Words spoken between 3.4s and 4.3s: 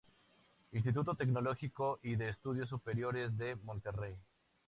Monterrey.